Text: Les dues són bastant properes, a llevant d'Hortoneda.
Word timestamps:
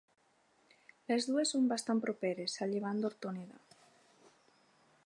Les 1.11 1.27
dues 1.31 1.53
són 1.55 1.67
bastant 1.73 2.01
properes, 2.07 2.57
a 2.67 2.69
llevant 2.73 3.05
d'Hortoneda. 3.05 3.63